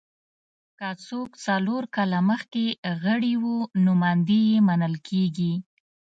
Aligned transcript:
که 0.77 0.89
څوک 1.07 1.29
څلور 1.45 1.83
کاله 1.95 2.19
مخکې 2.29 2.65
غړي 3.03 3.33
وو 3.43 3.55
نوماندي 3.85 4.41
یې 4.51 4.57
منل 4.67 4.95
کېږي 5.07 5.53